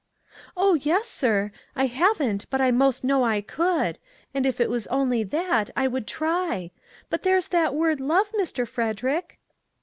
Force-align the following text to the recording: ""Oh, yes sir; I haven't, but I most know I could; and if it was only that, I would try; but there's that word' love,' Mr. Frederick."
""Oh, 0.57 0.73
yes 0.81 1.07
sir; 1.07 1.51
I 1.75 1.85
haven't, 1.85 2.49
but 2.49 2.59
I 2.59 2.71
most 2.71 3.03
know 3.03 3.23
I 3.23 3.39
could; 3.39 3.99
and 4.33 4.47
if 4.47 4.59
it 4.59 4.67
was 4.67 4.87
only 4.87 5.23
that, 5.25 5.69
I 5.75 5.87
would 5.87 6.07
try; 6.07 6.71
but 7.11 7.21
there's 7.21 7.49
that 7.49 7.75
word' 7.75 7.99
love,' 8.01 8.31
Mr. 8.31 8.67
Frederick." 8.67 9.37